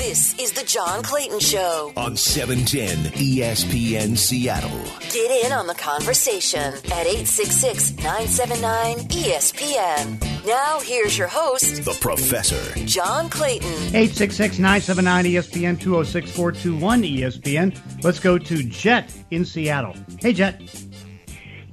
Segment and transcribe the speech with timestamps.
[0.00, 1.92] This is the John Clayton Show.
[1.94, 4.70] on 710 ESPN Seattle.
[5.12, 10.46] Get in on the conversation at 866 979 ESPN.
[10.46, 12.56] Now, here's your host, The Professor.
[12.86, 13.68] John Clayton.
[13.94, 18.02] 866 979 ESPN 206 421 ESPN.
[18.02, 19.94] Let's go to Jet in Seattle.
[20.18, 20.62] Hey, Jet.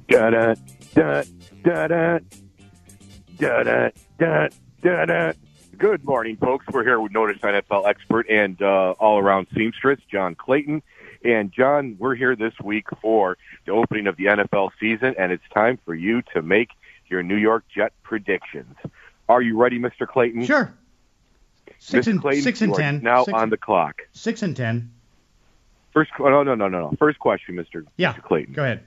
[0.06, 0.54] da da
[0.94, 1.22] da
[1.64, 2.18] da da
[3.38, 4.48] da da da
[4.82, 5.32] da da.
[5.78, 6.66] Good morning, folks.
[6.72, 10.82] We're here with Notice NFL expert and uh, all-around seamstress John Clayton.
[11.24, 15.42] And John, we're here this week for the opening of the NFL season, and it's
[15.54, 16.70] time for you to make
[17.08, 18.74] your New York Jet predictions.
[19.28, 20.06] Are you ready, Mr.
[20.06, 20.44] Clayton?
[20.46, 20.72] Sure.
[21.78, 22.10] Six Mr.
[22.10, 23.00] and Clayton, six and ten.
[23.02, 24.02] Now Six- on the clock.
[24.12, 24.90] Six and ten.
[25.92, 26.96] First, qu- no, no, no, no, no.
[26.98, 27.86] First question, Mr.
[27.96, 28.14] Yeah.
[28.14, 28.22] Mr.
[28.22, 28.54] Clayton.
[28.54, 28.82] Go ahead.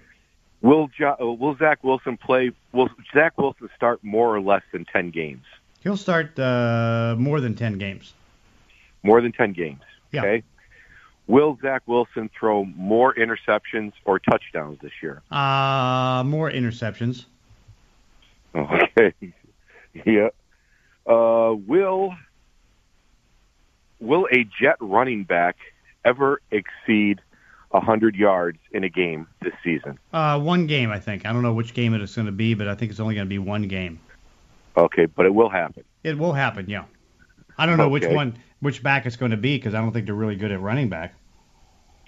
[0.62, 2.52] Will jo- Will Zach Wilson play?
[2.74, 5.46] Will Zach Wilson start more or less than ten games?
[5.82, 8.14] He'll start uh, more than ten games.
[9.04, 9.82] More than 10 games.
[10.12, 10.22] Yeah.
[10.22, 10.44] Okay.
[11.28, 15.22] Will Zach Wilson throw more interceptions or touchdowns this year?
[15.32, 17.26] Uh, more interceptions.
[18.54, 19.14] Okay.
[20.06, 20.30] yeah.
[21.08, 22.14] Uh, will
[24.00, 25.58] Will a Jet running back
[26.04, 27.22] ever exceed
[27.74, 29.98] hundred yards in a game this season?
[30.12, 31.26] Uh, one game, I think.
[31.26, 33.16] I don't know which game it is going to be, but I think it's only
[33.16, 34.00] going to be one game.
[34.76, 35.84] Okay, but it will happen.
[36.04, 36.86] It will happen, yeah.
[37.58, 40.06] I don't know which one, which back it's going to be because I don't think
[40.06, 41.14] they're really good at running back.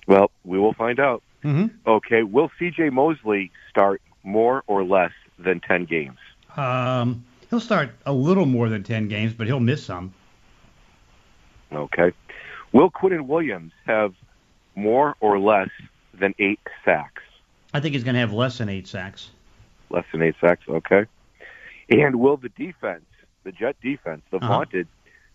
[0.07, 1.21] Well, we will find out.
[1.41, 2.23] hmm Okay.
[2.23, 2.89] Will C.J.
[2.89, 6.17] Mosley start more or less than ten games?
[6.55, 10.13] Um, he'll start a little more than ten games, but he'll miss some.
[11.71, 12.11] Okay.
[12.71, 14.13] Will Quinnen Williams have
[14.75, 15.69] more or less
[16.13, 17.21] than eight sacks?
[17.73, 19.29] I think he's going to have less than eight sacks.
[19.89, 21.05] Less than eight sacks, okay.
[21.89, 23.05] And will the defense,
[23.43, 24.47] the Jet defense, the Uh-huh.
[24.47, 24.87] vaunted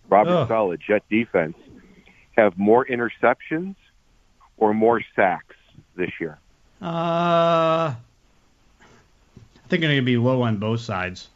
[0.09, 0.49] Robert Ugh.
[0.49, 1.57] Saleh Jet defense,
[2.37, 3.75] have more interceptions
[4.57, 5.57] or more sacks
[5.97, 6.39] this year?
[6.81, 7.97] Uh, I
[9.69, 11.29] think they're going to be low on both sides.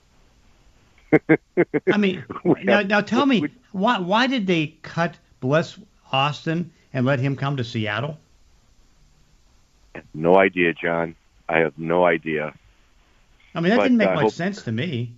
[1.93, 2.25] I mean,
[2.63, 5.79] now, now tell me, why why did they cut Bless
[6.11, 8.19] Austin and let him come to Seattle?
[10.15, 11.15] No idea, John.
[11.49, 12.55] I have no idea.
[13.55, 15.15] I mean, that But, didn't make uh, much hope- sense to me.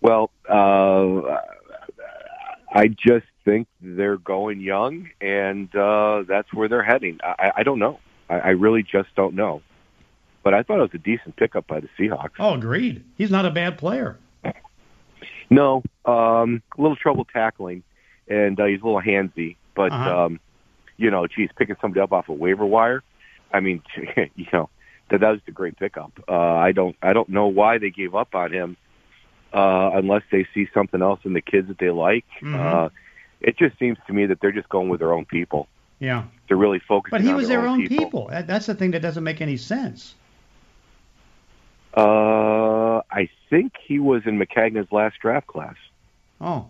[0.00, 1.40] Well, uh,
[2.72, 7.18] I just think they're going young, and uh, that's where they're heading.
[7.22, 7.98] I, I don't know.
[8.30, 9.62] I, I really just don't know.
[10.44, 12.30] But I thought it was a decent pickup by the Seahawks.
[12.38, 13.04] Oh, agreed.
[13.16, 14.18] He's not a bad player.
[15.50, 17.82] No, um, a little trouble tackling,
[18.28, 19.56] and uh, he's a little handsy.
[19.74, 20.24] But Uh-huh.
[20.26, 20.40] um,
[20.96, 23.02] you know, geez, picking somebody up off a waiver wire.
[23.52, 23.82] I mean,
[24.36, 24.68] you know,
[25.10, 26.12] that that was a great pickup.
[26.28, 28.76] Uh, I don't, I don't know why they gave up on him,
[29.52, 32.26] uh, unless they see something else in the kids that they like.
[32.40, 32.54] Mhm.
[32.54, 32.88] Uh,
[33.40, 35.68] it just seems to me that they're just going with their own people.
[36.00, 37.18] Yeah, They're really focusing.
[37.18, 38.04] but he was their their own people.
[38.26, 38.30] people.
[38.46, 40.14] That's the thing that doesn't make any sense.
[41.96, 45.74] Uh, I think he was in Maccagnan's last draft class.
[46.40, 46.66] Oh,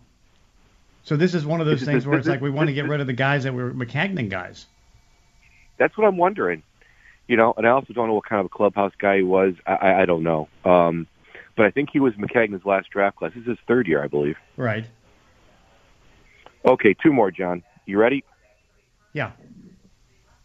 [1.03, 2.69] so this is one of those This is- things where this it's like we want
[2.69, 4.67] to get rid of the guys that were Maccagnan guys.
[5.77, 6.63] That's what I'm wondering.
[7.29, 9.55] You know, and I also don't know what kind of a clubhouse guy he was.
[9.67, 10.49] I, I, don't know.
[10.65, 11.07] Um,
[11.57, 13.33] but I think he was Maccagnan's last draft class.
[13.35, 14.37] This is his third year, I believe.
[14.57, 14.87] Right.
[16.65, 17.63] Okay, two more, John.
[17.85, 18.25] You ready?
[19.13, 19.33] Yeah.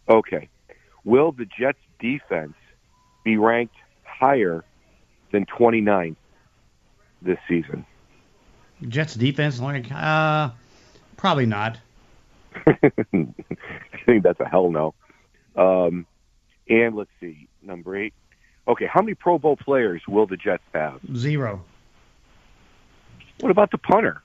[0.09, 0.49] Okay.
[1.05, 2.55] Will the Jets defense
[3.23, 4.63] be ranked higher
[5.31, 6.15] than 29
[7.21, 7.85] this season?
[8.87, 10.49] Jets defense, like, uh,
[11.15, 11.79] probably not.
[12.67, 12.73] I
[14.05, 14.93] think that's a hell no.
[15.55, 16.05] Um,
[16.69, 18.13] and let's see, number eight.
[18.67, 20.99] Okay, how many Pro Bowl players will the Jets have?
[21.15, 21.61] Zero.
[23.41, 24.21] What about the punter?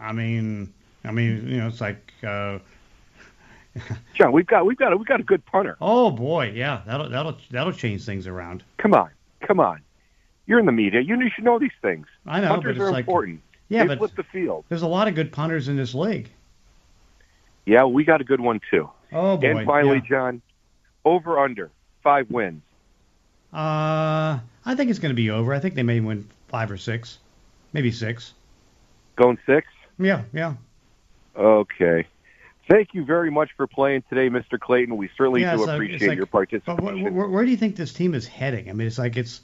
[0.00, 0.72] I mean,
[1.04, 2.58] I mean, you know, it's like, uh,
[4.14, 5.76] John, we've got we've got a, we've got a good punter.
[5.80, 8.64] oh boy, yeah, that'll that'll that'll change things around.
[8.78, 9.10] Come on,
[9.40, 9.80] come on.
[10.46, 11.00] You're in the media.
[11.00, 12.06] You should know these things.
[12.26, 13.40] I know, Punters but it's are like, important.
[13.68, 14.64] yeah, they but flip the field.
[14.68, 16.30] there's a lot of good punters in this league.
[17.66, 18.88] Yeah, we got a good one too.
[19.12, 19.46] Oh boy.
[19.58, 20.08] and finally, yeah.
[20.08, 20.42] John,
[21.04, 21.70] over under
[22.02, 22.62] five wins.
[23.52, 25.54] uh, I think it's going to be over.
[25.54, 27.18] I think they may win five or six,
[27.72, 28.34] maybe six.
[29.16, 29.66] Going six.
[29.98, 30.54] Yeah, yeah.
[31.36, 32.06] Okay.
[32.68, 34.60] Thank you very much for playing today, Mr.
[34.60, 34.96] Clayton.
[34.98, 37.06] We certainly Yeah, do like- appreciate like- your participation.
[37.06, 38.68] wh- wh- where do you think this team is heading?
[38.68, 39.40] I mean, it's like it's,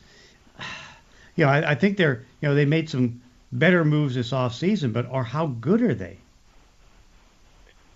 [1.37, 4.55] you know, I, I think they're, you know, they made some better moves this off
[4.55, 6.19] season, but are how good are they?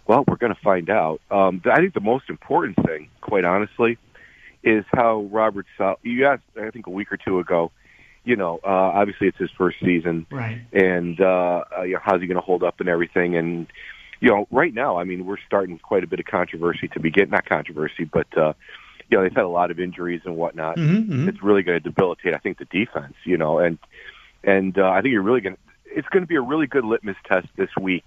[0.08, 1.20] Well, we're going to find out.
[1.30, 3.98] Um, I think the most important thing, quite honestly,
[4.64, 5.98] is how Robert Sal.
[6.02, 7.70] You asked, I think, a week or two ago.
[8.24, 10.62] You know, uh, obviously it's his first season, Right.
[10.72, 13.36] and uh, uh, you know, how's he going to hold up and everything.
[13.36, 13.66] And
[14.20, 17.30] you know, right now, I mean, we're starting quite a bit of controversy to begin.
[17.30, 18.54] Not controversy, but uh,
[19.10, 20.76] you know, they've had a lot of injuries and whatnot.
[20.76, 21.28] Mm-hmm, mm-hmm.
[21.28, 23.14] It's really going to debilitate, I think, the defense.
[23.24, 23.78] You know, and
[24.42, 25.56] and uh, I think you're really going.
[25.56, 25.60] to
[25.98, 28.04] It's going to be a really good litmus test this week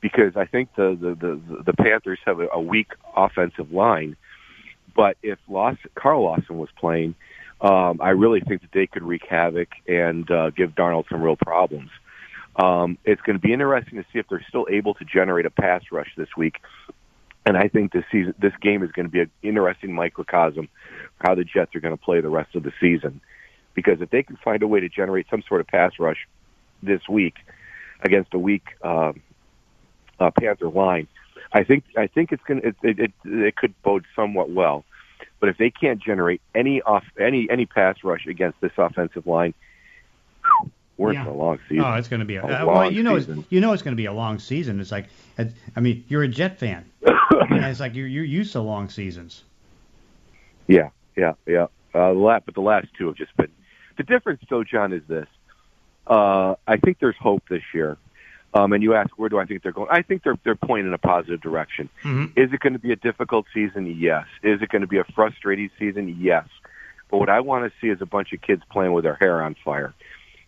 [0.00, 4.16] because I think the the the, the Panthers have a, a weak offensive line,
[4.94, 7.14] but if Lawson, Carl Lawson was playing,
[7.60, 11.36] um, I really think that they could wreak havoc and uh, give Darnold some real
[11.36, 11.90] problems.
[12.56, 15.50] Um, it's going to be interesting to see if they're still able to generate a
[15.50, 16.56] pass rush this week.
[17.46, 20.68] And I think this season, this game is going to be an interesting microcosm
[21.18, 23.20] for how the Jets are going to play the rest of the season.
[23.74, 26.26] Because if they can find a way to generate some sort of pass rush
[26.82, 27.36] this week
[28.02, 29.12] against a weak uh,
[30.20, 31.08] uh, Panther line,
[31.52, 34.84] I think I think it's going it, it, it, could bode somewhat well.
[35.40, 39.54] But if they can't generate any off any any pass rush against this offensive line,
[40.96, 41.22] we're Yeah.
[41.22, 41.84] in a long season.
[41.84, 43.44] Oh, it's going to be a, A uh, well, long you know, it's, season.
[43.48, 44.78] you know, it's going to be a long season.
[44.80, 45.06] It's like,
[45.38, 49.42] I mean, you're a Jet fan, it's like you're you're used to long seasons.
[50.68, 51.66] Yeah, yeah, yeah.
[51.94, 53.50] Uh, the la- but the last two have just been.
[53.96, 55.26] The difference, though, John, is this.
[56.06, 57.96] Uh, I think there's hope this year.
[58.52, 59.88] Um, and you ask, where do I think they're going?
[59.90, 61.88] I think they're they're pointing in a positive direction.
[62.02, 62.32] Mhm.
[62.36, 63.86] Is it going to be a difficult season?
[63.86, 64.26] Yes.
[64.42, 66.16] Is it going to be a frustrating season?
[66.18, 66.46] Yes.
[67.10, 69.42] But what I want to see is a bunch of kids playing with their hair
[69.42, 69.94] on fire,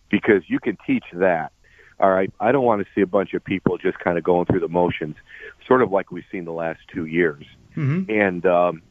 [0.09, 1.51] because you can teach that.
[1.99, 2.31] All right.
[2.39, 4.67] I don't want to see a bunch of people just kind of going through the
[4.67, 5.15] motions,
[5.67, 7.45] sort of like we've seen the last two years
[7.75, 8.81] hmm and um,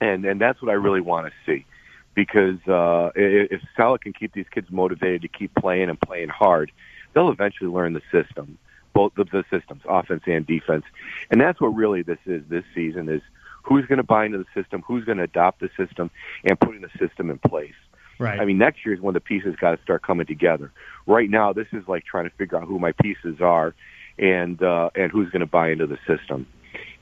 [0.00, 1.66] and and that's what I really want to see,
[2.14, 6.72] because uh, if Saleh can keep these kids motivated to keep playing and playing hard,
[7.14, 8.58] they'll eventually learn the system,
[8.92, 10.84] both of the systems, offense and defense,
[11.30, 13.22] and that's what really this is this season is
[13.62, 16.10] who's going to buy into the system, who's going to adopt the system,
[16.44, 17.74] and putting the system in place.
[18.18, 18.38] Right.
[18.38, 20.70] I mean, next year is when the pieces got to start coming together.
[21.06, 23.74] Right now, this is like trying to figure out who my pieces are,
[24.18, 26.46] and uh, and who's going to buy into the system,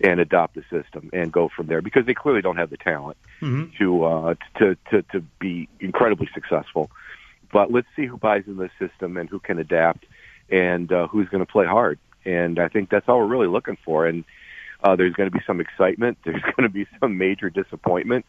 [0.01, 1.83] and adopt the system, and go from there.
[1.83, 6.29] Because they clearly don't have the talent hmm to uh, to to to be incredibly
[6.33, 6.91] successful.
[7.53, 10.07] But let's see who buys in the system and who can adapt,
[10.51, 11.99] and uh, who's going to play hard.
[12.25, 14.07] And I think that's all we're really looking for.
[14.07, 14.25] And
[14.83, 16.19] uh, there's going to be some excitement.
[16.25, 18.27] There's going to be some major disappointment,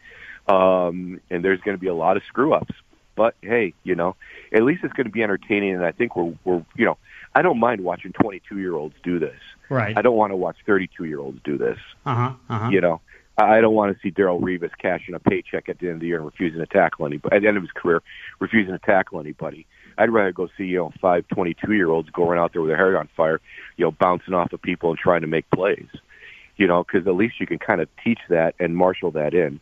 [0.48, 2.74] um, and there's going to be a lot of screw ups.
[3.16, 4.16] But hey, you know,
[4.52, 5.76] at least it's going to be entertaining.
[5.76, 6.98] And I think we're we're you know,
[7.34, 9.40] I don't mind watching 22 year olds do this.
[9.70, 9.98] Right.
[9.98, 11.78] I don't want to watch 32 year olds do this.
[12.06, 12.34] Uh huh.
[12.50, 12.70] Uh huh.
[12.70, 13.02] You know,
[13.38, 16.08] I don't want to see Darrelle Revis cashing a paycheck at the end of the
[16.08, 18.02] year and refusing to tackle anybody at the end of his career,
[18.40, 19.66] refusing to tackle anybody.
[19.98, 22.78] I'd rather go see you know five 22 year olds going out there with their
[22.78, 23.42] hair on fire,
[23.78, 25.88] you know, bouncing off of people and trying to make plays.
[26.58, 29.60] You know, because at least you can kind of teach that and marshal that in.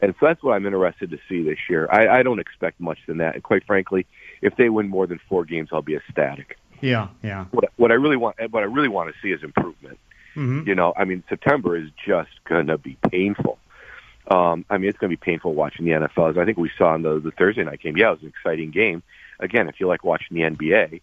[0.00, 1.88] And so that's what I'm interested to see this year.
[1.90, 3.34] I, I don't expect much than that.
[3.34, 4.06] And quite frankly,
[4.42, 6.58] if they win more than four games, I'll be ecstatic.
[6.80, 7.08] Yeah.
[7.22, 7.46] Yeah.
[7.50, 9.98] What, what I really want, what I really want to see is improvement.
[10.34, 13.58] Hmm You know, I mean, September is just going to be painful.
[14.30, 16.30] Um, I mean, it's going to be painful watching the NFL.
[16.30, 17.96] As I think we saw in the, the Thursday night game.
[17.96, 19.02] Yeah, it was an exciting game.
[19.40, 21.00] Again, if you like watching the NBA,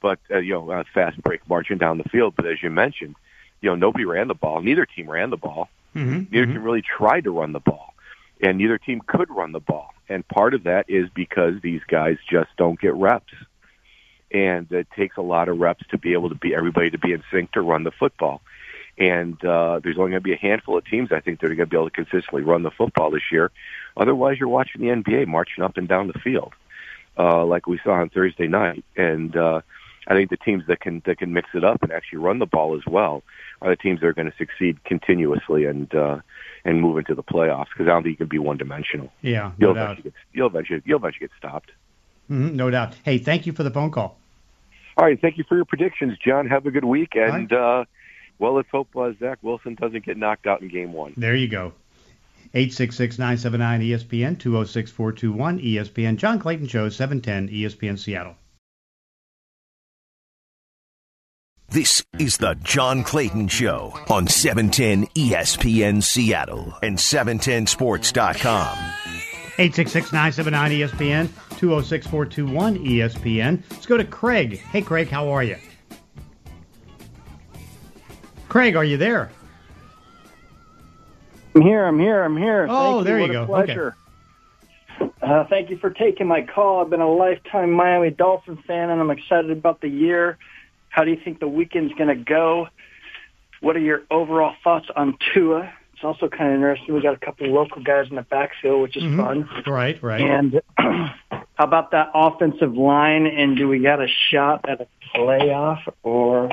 [0.00, 2.34] but uh, you know, uh, fast break marching down the field.
[2.36, 3.16] But as you mentioned,
[3.60, 4.62] you know, nobody ran the ball.
[4.62, 5.68] Neither team ran the ball.
[5.92, 7.94] hmm Neither team really tried to run the ball,
[8.40, 9.92] and neither team could run the ball.
[10.08, 13.32] And part of that is because these guys just don't get reps,
[14.30, 17.12] and it takes a lot of reps to be able to be everybody to be
[17.12, 18.40] in sync to run the football.
[18.98, 21.54] And uh, there's only going to be a handful of teams I think that are
[21.54, 23.50] going to be able to consistently run the football this year.
[23.96, 26.54] Otherwise, you're watching the NBA marching up and down the field,
[27.18, 28.84] uh, like we saw on Thursday night.
[28.96, 29.60] And uh,
[30.06, 32.46] I think the teams that can that can mix it up and actually run the
[32.46, 33.22] ball as well
[33.60, 36.20] are the teams that are going to succeed continuously and uh,
[36.64, 37.66] and move into the playoffs.
[37.72, 39.12] Because I don't think you can be one dimensional.
[39.20, 39.52] Yeah.
[39.58, 39.84] No You'll doubt.
[39.84, 41.72] eventually, get, you'll eventually you'll eventually get stopped.
[42.28, 42.96] hmm No doubt.
[43.04, 44.18] Hey, thank you for the phone call.
[44.96, 46.46] All right, thank you for your predictions, John.
[46.46, 47.84] Have a good week, and uh,
[48.38, 51.14] well, let's hope uh, Zach Wilson doesn't get knocked out in Game One.
[51.16, 51.72] There you go.
[52.54, 58.36] 866-979 ESPN 206-421 ESPN John Clayton Show 710 ESPN Seattle.
[61.68, 69.15] This is the John Clayton Show on E 710 ESPN Seattle and 710sports.com.
[69.56, 73.62] 866-979 ESPN 206-421 ESPN.
[73.70, 74.58] Let's go to Craig.
[74.58, 75.56] Hey Craig, how are you?
[78.48, 79.30] Craig, are you there?
[81.54, 81.86] I'm here.
[81.86, 82.22] I'm here.
[82.22, 82.66] I'm here.
[82.68, 83.32] Oh, Thank there you.
[83.32, 83.64] you What go.
[83.64, 83.96] Pleasure.
[85.22, 86.82] Uh, thank you for taking my call.
[86.82, 90.38] I've been a lifetime Miami Dolphin fan, and I'm excited about the year.
[90.90, 92.68] How do you think the weekend's going to go?
[93.60, 95.72] What are your overall thoughts on Tua?
[95.96, 96.94] It's also kind of interesting.
[96.94, 99.16] We got a couple of local guys in the backfield, which is Mhm.
[99.16, 99.48] fun.
[99.66, 100.20] Right, right.
[100.20, 101.14] And how
[101.58, 103.26] about that offensive line?
[103.26, 106.50] And do we got a shot at a playoff, or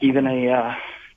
[0.00, 0.74] even a uh,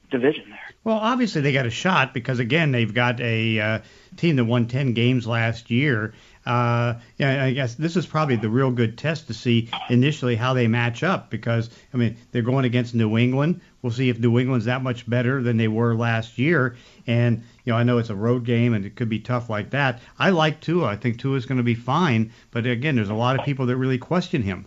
[0.09, 0.59] division there.
[0.83, 3.79] Well, obviously they got a shot because again they've got a uh,
[4.17, 6.13] team that won 10 games last year.
[6.45, 10.53] Uh, yeah, I guess this is probably the real good test to see initially how
[10.53, 13.61] they match up because I mean they're going against New England.
[13.81, 16.75] We'll see if New England's that much better than they were last year.
[17.05, 19.69] And you know I know it's a road game and it could be tough like
[19.71, 20.01] that.
[20.17, 20.87] I like Tua.
[20.87, 22.33] I think Tua is going to be fine.
[22.49, 24.65] But again, there's a lot of people that really question him.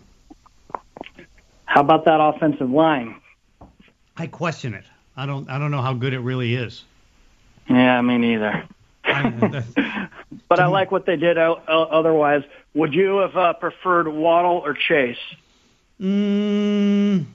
[1.65, 3.19] How about that offensive line?
[4.15, 4.85] I question it.
[5.17, 6.83] I don't I don't know how good it really is.
[7.69, 8.63] Yeah, me neither.
[10.47, 11.37] But I like what they did.
[11.37, 15.17] Otherwise, would you have uh, preferred Waddle or Chase?
[15.99, 17.25] Mm,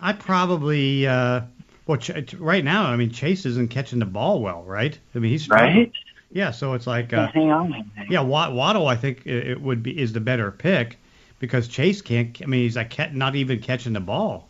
[0.00, 1.06] I probably.
[1.06, 1.42] Uh,
[1.86, 4.98] well, Ch- right now, I mean, Chase isn't catching the ball well, right?
[5.14, 5.92] I mean, he's right.
[6.32, 7.12] Yeah, so it's like.
[7.12, 7.90] Uh, hang on.
[8.10, 10.98] Yeah, Waddle, I think it would be is the better pick
[11.38, 12.40] because Chase can't.
[12.42, 14.48] I mean, he's like not even catching the ball.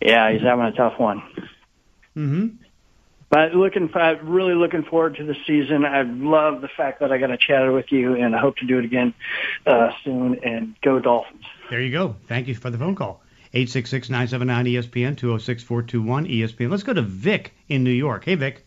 [0.00, 1.22] Yeah, he's having a tough one.
[2.16, 2.48] Mm-hmm.
[3.28, 3.90] But looking,
[4.22, 5.84] really looking forward to the season.
[5.84, 8.66] I love the fact that I got to chat with you, and I hope to
[8.66, 9.14] do it again
[9.66, 10.38] uh, soon.
[10.44, 11.44] And go Dolphins!
[11.68, 12.14] There you go.
[12.28, 13.22] Thank you for the phone call.
[13.54, 16.70] 866-979-ESPN, 206-421-ESPN.
[16.70, 18.24] Let's go to Vic in New York.
[18.24, 18.66] Hey, Vic.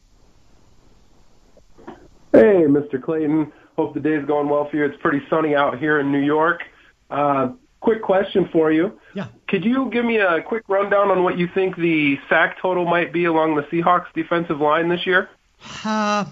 [2.34, 3.02] Hey, Mr.
[3.02, 3.52] Clayton.
[3.76, 4.86] Hope the day's going well for you.
[4.86, 6.64] It's pretty sunny out here in New York.
[7.10, 9.00] Uh, quick question for you.
[9.14, 9.28] Yeah.
[9.50, 13.12] Could you give me a quick rundown on what you think the sack total might
[13.12, 15.28] be along the Seahawks defensive line this year?
[15.84, 16.26] Uh,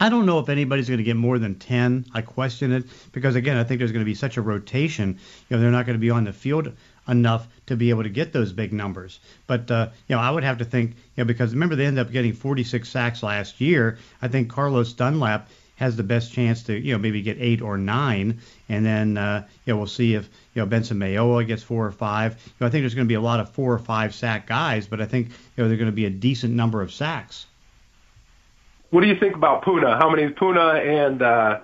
[0.00, 2.06] I don't know if anybody's going to get more than 10.
[2.14, 5.18] I question it because, again, I think there's going to be such a rotation.
[5.48, 6.72] You know, they're not going to be on the field
[7.06, 9.20] enough to be able to get those big numbers.
[9.46, 12.06] But, uh, you know, I would have to think, you know, because remember they ended
[12.06, 13.98] up getting 46 sacks last year.
[14.22, 17.76] I think Carlos Dunlap has the best chance to you know maybe get eight or
[17.76, 21.86] nine, and then uh, you know we'll see if you know Benson Mayowa gets four
[21.86, 22.32] or five.
[22.44, 24.46] You know I think there's going to be a lot of four or five sack
[24.46, 27.46] guys, but I think you know they're going to be a decent number of sacks.
[28.90, 29.98] What do you think about Poona?
[29.98, 31.60] How many Poona and uh,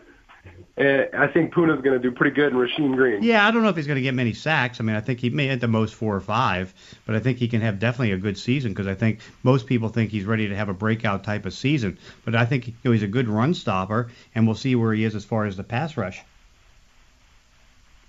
[0.81, 3.23] I think Poona's going to do pretty good in Rasheem Green.
[3.23, 4.81] Yeah, I don't know if he's going to get many sacks.
[4.81, 6.73] I mean, I think he may at the most four or five,
[7.05, 9.91] but I think he can have definitely a good season because I think most people
[9.91, 11.99] think he's ready to have a breakout type of season.
[12.25, 15.05] But I think you know, he's a good run stopper, and we'll see where he
[15.05, 16.23] is as far as the pass rush.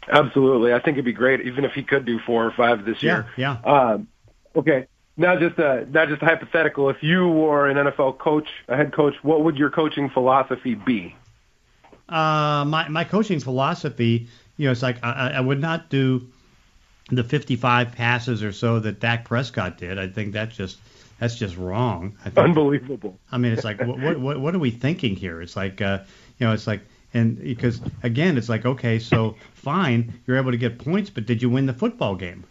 [0.07, 3.03] Absolutely, I think it'd be great even if he could do four or five this
[3.03, 3.27] year.
[3.35, 3.57] Yeah.
[3.65, 3.71] yeah.
[3.71, 4.07] Um,
[4.55, 4.87] okay.
[5.17, 6.89] Now, just a, not just a hypothetical.
[6.89, 11.15] If you were an NFL coach, a head coach, what would your coaching philosophy be?
[12.11, 14.27] Uh, my my coaching philosophy,
[14.57, 16.27] you know, it's like I, I would not do
[17.09, 19.97] the 55 passes or so that Dak Prescott did.
[19.97, 20.77] I think that's just
[21.19, 22.17] that's just wrong.
[22.21, 23.17] I think, Unbelievable.
[23.31, 25.41] I mean, it's like what what what are we thinking here?
[25.41, 25.99] It's like uh,
[26.39, 26.81] you know, it's like
[27.13, 31.41] and because again, it's like okay, so fine, you're able to get points, but did
[31.41, 32.43] you win the football game?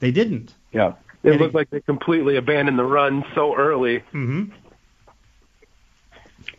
[0.00, 0.54] They didn't.
[0.72, 0.94] Yeah.
[1.22, 3.98] It and looked it, like they completely abandoned the run so early.
[3.98, 4.44] Mm-hmm.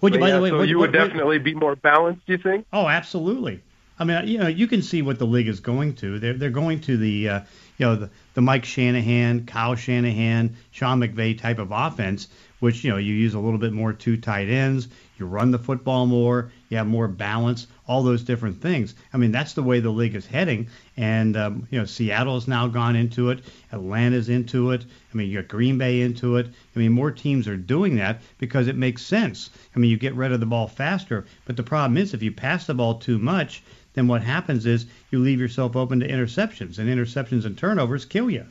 [0.02, 2.26] Would you, by yeah, the way, so what, you would what, definitely be more balanced.
[2.26, 2.66] Do you think?
[2.74, 3.62] Oh, absolutely.
[4.00, 6.18] I mean, you know, you can see what the league is going to.
[6.18, 7.40] They're they're going to the uh,
[7.78, 12.28] you know the, the Mike Shanahan, Kyle Shanahan, Sean McVay type of offense,
[12.60, 14.88] which you know you use a little bit more two tight ends,
[15.20, 18.96] you run the football more, you have more balance, all those different things.
[19.14, 20.70] I mean, that's the way the league is heading.
[20.96, 23.42] And um, you know, Seattle's now gone into it,
[23.74, 24.86] Atlanta's into it.
[25.14, 26.48] I mean, you got Green Bay into it.
[26.48, 29.50] I mean, more teams are doing that because it makes sense.
[29.76, 31.26] I mean, you get rid of the ball faster.
[31.44, 33.62] But the problem is, if you pass the ball too much,
[33.94, 38.30] then what happens is you leave yourself open to interceptions, and interceptions and turnovers kill
[38.30, 38.46] you.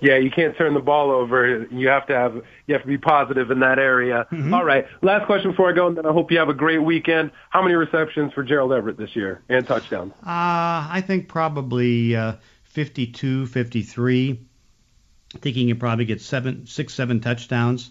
[0.00, 1.66] Yeah, you can't turn the ball over.
[1.70, 2.34] You have to have
[2.66, 4.26] you have to be positive in that area.
[4.30, 4.54] Mm-hmm.
[4.54, 4.86] All right.
[5.02, 7.32] Last question before I go, and then I hope you have a great weekend.
[7.50, 10.12] How many receptions for Gerald Everett this year and touchdowns?
[10.22, 14.40] Uh, I think probably uh, 52, 53.
[15.34, 17.90] I think he can probably get seven, six, seven touchdowns.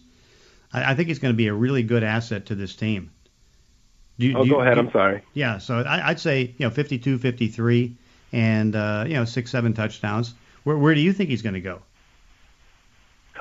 [0.71, 3.11] I, I think he's going to be a really good asset to this team.
[4.17, 4.77] Do you, oh, do go ahead.
[4.77, 5.21] I'm sorry.
[5.33, 7.95] Yeah, so I, would say you know 52, 53,
[8.31, 10.33] and uh, you know six, seven touchdowns.
[10.63, 11.81] Where, where do you think he's going to go?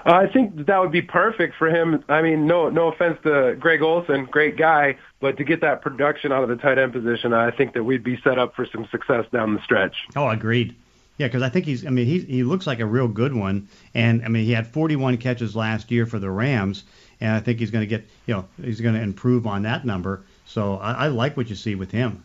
[0.07, 2.05] I think that would be perfect for him.
[2.09, 6.31] I mean, no no offense to Greg Olsen, great guy, but to get that production
[6.31, 8.87] out of the tight end position, I think that we'd be set up for some
[8.91, 9.97] success down the stretch.
[10.15, 10.77] Oh, agreed.
[11.19, 11.85] Yeah, because I think he's.
[11.85, 14.67] I mean, he he looks like a real good one, and I mean, he had
[14.67, 16.85] 41 catches last year for the Rams,
[17.21, 18.09] and I think he's going to get.
[18.27, 20.23] You know, he's going to improve on that number.
[20.45, 22.23] So I, I like what you see with him.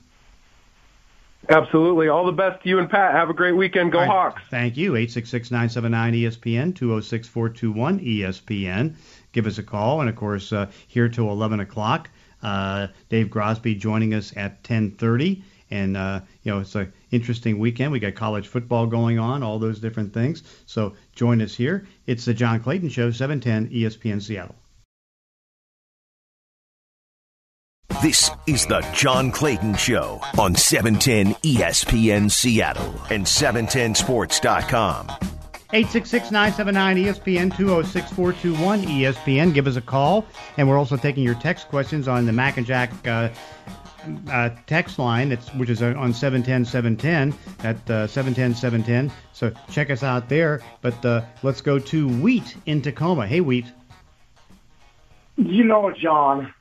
[1.49, 2.07] Absolutely.
[2.07, 3.13] All the best to you and Pat.
[3.13, 3.91] Have a great weekend.
[3.91, 4.07] Go right.
[4.07, 4.41] Hawks.
[4.49, 4.93] Thank you.
[4.93, 8.95] 866-979-ESPN, 206-421-ESPN.
[9.31, 10.01] Give us a call.
[10.01, 12.09] And, of course, uh, here till 11 o'clock,
[12.43, 15.43] uh, Dave Grosby joining us at 1030.
[15.71, 17.91] And, uh, you know, it's an interesting weekend.
[17.91, 20.43] We got college football going on, all those different things.
[20.65, 21.87] So join us here.
[22.05, 24.55] It's the John Clayton Show, 710 ESPN Seattle.
[28.01, 35.05] This is the John Clayton Show on 710 ESPN Seattle and 710sports.com.
[35.71, 39.53] 866-979-ESPN, 206-421-ESPN.
[39.53, 40.25] Give us a call.
[40.57, 43.29] And we're also taking your text questions on the Mac and Jack uh,
[44.31, 49.11] uh, text line, that's, which is on 710-710 at uh, 710-710.
[49.33, 50.63] So check us out there.
[50.81, 53.27] But uh, let's go to Wheat in Tacoma.
[53.27, 53.67] Hey, Wheat.
[55.37, 56.51] You know, John,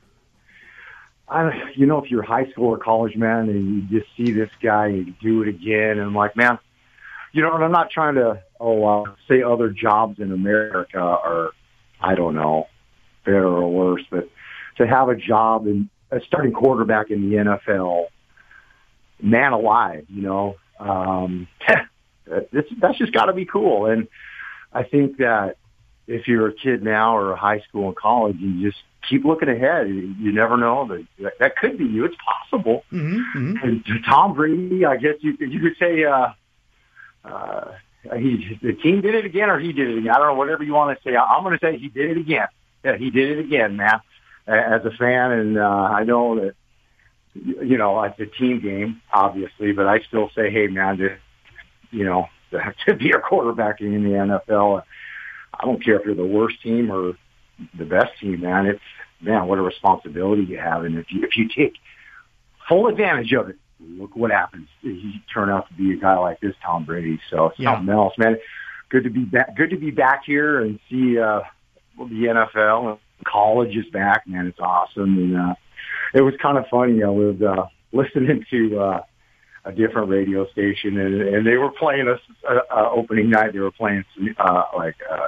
[1.31, 4.49] I, you know, if you're high school or college man and you just see this
[4.61, 6.59] guy and do it again, and I'm like, man,
[7.31, 11.51] you know, and I'm not trying to, oh, uh, say other jobs in America are,
[12.01, 12.67] I don't know,
[13.23, 14.29] better or worse, but
[14.77, 18.07] to have a job in a starting quarterback in the NFL,
[19.21, 21.47] man alive, you know, um,
[22.51, 23.85] this, that's just got to be cool.
[23.85, 24.09] And
[24.73, 25.55] I think that
[26.07, 29.87] if you're a kid now or high school and college, you just keep looking ahead.
[29.87, 30.87] You never know
[31.19, 32.05] that that could be you.
[32.05, 32.83] It's possible.
[32.91, 33.67] Mm-hmm, mm-hmm.
[33.67, 36.29] And Tom Brady, I guess you you could say uh,
[37.23, 37.71] uh,
[38.17, 40.11] he the team did it again or he did it again.
[40.11, 41.15] I don't know whatever you want to say.
[41.15, 42.47] I'm going to say he did it again.
[42.83, 44.01] Yeah, he did it again, man.
[44.47, 46.55] As a fan, and uh, I know that
[47.35, 51.17] you know it's a team game, obviously, but I still say, hey, man, to
[51.91, 52.27] you know
[52.85, 54.83] to be a quarterback in the NFL.
[55.53, 57.13] I don't care if you're the worst team or
[57.77, 58.65] the best team, man.
[58.65, 58.81] It's
[59.21, 61.73] man, what a responsibility you have, and if you if you take
[62.67, 64.67] full advantage of it, look what happens.
[64.81, 67.19] You turn out to be a guy like this, Tom Brady.
[67.29, 67.75] So it's Yeah.
[67.75, 68.37] something else, man.
[68.89, 69.55] Good to be back.
[69.55, 71.41] Good to be back here and see uh,
[71.97, 72.89] the NFL.
[72.91, 74.47] And college is back, man.
[74.47, 75.55] It's awesome, and uh,
[76.13, 77.03] it was kind of funny.
[77.03, 78.79] I was uh, listening to.
[78.79, 79.01] Uh,
[79.63, 83.53] a different radio station, and, and they were playing us uh, uh, opening night.
[83.53, 85.27] They were playing some, uh, like uh,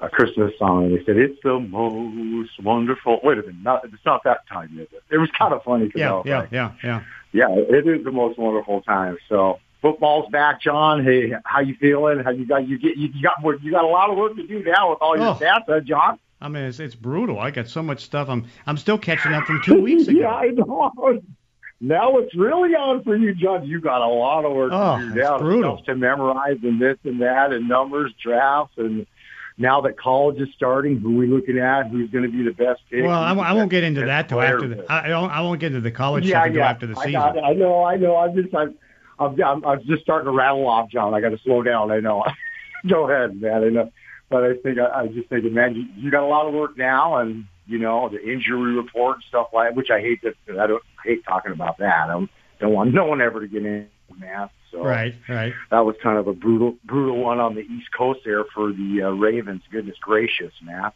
[0.00, 3.20] a Christmas song, and they said it's the most wonderful.
[3.22, 5.02] Wait a minute, not, it's not that time, is it?
[5.10, 7.02] It was kind of funny I Yeah, yeah, like, yeah, yeah.
[7.32, 9.16] yeah, it is the most wonderful time.
[9.28, 11.04] So football's back, John.
[11.04, 12.18] Hey, how you feeling?
[12.20, 14.46] How you got you get you got more, you got a lot of work to
[14.46, 15.34] do now with all your Oh.
[15.40, 16.18] stats, huh, John?
[16.40, 17.38] I mean, it's, it's brutal.
[17.38, 18.28] I got so much stuff.
[18.28, 20.18] I'm I'm still catching up from two weeks ago.
[20.20, 21.20] yeah, I know.
[21.80, 23.66] Now it's really on for you, John.
[23.66, 25.38] You got a lot of work Oh, to do it's now.
[25.38, 25.76] brutal.
[25.78, 29.06] Stuff to memorize and this and that and numbers, drafts, and
[29.56, 31.88] now that college is starting, who we looking at?
[31.88, 33.04] Who's going to be the best pick?
[33.04, 34.84] Well, I, won't- I won't get into that till after the.
[34.92, 36.70] I, I don't- I won't get into the college yeah, stuff until yeah.
[36.70, 37.12] after the I season.
[37.12, 37.44] got.
[37.44, 38.16] I know, I know.
[38.16, 38.74] I'm just, I'm,
[39.18, 41.14] I'm, I'm, I'm just starting to rattle off, John.
[41.14, 41.90] I got to slow down.
[41.92, 42.24] I know.
[42.88, 43.62] Go ahead, man.
[43.64, 43.92] I know.
[44.28, 46.76] But I think I, I just think, man, you, you got a lot of work
[46.76, 50.34] now, and you know the injury report and stuff like, which I hate that.
[50.58, 52.08] I don't I hate talking about that.
[52.08, 53.88] I don't, don't want no one ever to get in,
[54.18, 54.48] man.
[54.70, 55.54] So Right, right.
[55.70, 59.02] that was kind of a brutal, brutal one on the East Coast there for the
[59.04, 59.62] uh, Ravens.
[59.70, 60.90] Goodness gracious, man.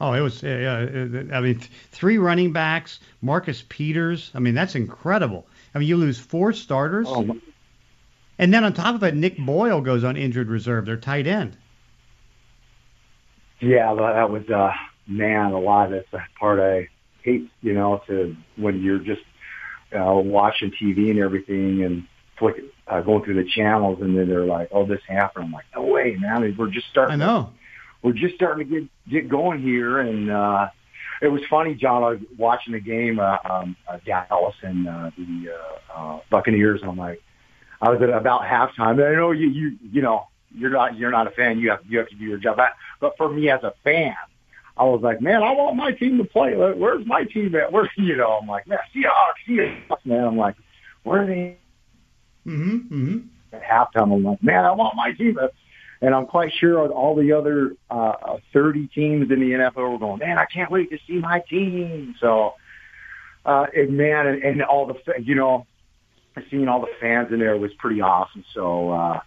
[0.00, 0.42] Oh, it was.
[0.42, 4.30] Uh, I mean, th- three running backs, Marcus Peters.
[4.34, 5.46] I mean, that's incredible.
[5.74, 7.36] I mean, you lose four starters, Oh,
[8.38, 10.86] and then on top of it, Nick Boyle goes on injured reserve.
[10.86, 11.56] Their tight end.
[13.60, 14.72] Yeah, that was uh
[15.06, 16.88] man, a lot of that's the part I
[17.22, 19.22] hate, you know, to when you're just
[19.94, 22.06] uh watching TV and everything and
[22.40, 22.56] flick
[22.88, 25.44] uh, going through the channels and then they're like, Oh, this happened.
[25.44, 27.52] I'm like, No way, man, we're just starting I know.
[28.02, 30.68] we're just starting to get get going here and uh
[31.20, 32.02] it was funny, John.
[32.02, 36.80] I was watching the game, uh, um, uh, Dallas and uh, the uh, uh, Buccaneers.
[36.80, 37.22] And I'm like,
[37.80, 38.92] I was at about halftime.
[38.92, 41.58] And I know you, you, you know, you're not, you're not a fan.
[41.58, 42.56] You have, you have to do your job.
[42.56, 44.14] But, but for me as a fan,
[44.78, 46.54] I was like, man, I want my team to play.
[46.56, 47.70] Where's my team at?
[47.70, 50.24] Where's, you know, I'm like, man, Seahawks, Seahawks, man.
[50.24, 50.56] I'm like,
[51.02, 51.58] where are they
[52.46, 52.94] Mm-hmm.
[52.94, 53.54] Mm-hmm.
[53.54, 54.12] at halftime?
[54.14, 55.38] I'm like, man, I want my team.
[56.02, 59.98] And I'm quite sure all the other uh, uh, 30 teams in the NFL were
[59.98, 62.14] going, man, I can't wait to see my team.
[62.20, 62.54] So,
[63.44, 65.66] uh, and man, and, and all the, you know,
[66.50, 68.44] seeing all the fans in there was pretty awesome.
[68.54, 69.20] So, uh,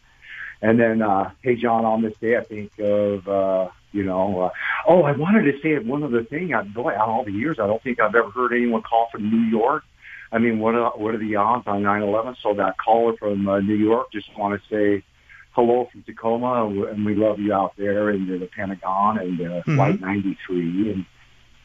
[0.64, 4.50] and then, uh, hey, John, on this day, I think of, uh, you know, uh,
[4.88, 6.54] oh, I wanted to say one other thing.
[6.54, 9.30] I, boy, out all the years, I don't think I've ever heard anyone call from
[9.30, 9.84] New York.
[10.34, 12.36] I mean, what are, what are the odds on 9/11?
[12.42, 15.04] So that caller from uh, New York just want to say
[15.52, 19.76] hello from Tacoma, and we- love you out there, and the Pentagon and uh, Mhm.
[19.76, 21.06] Flight 93 and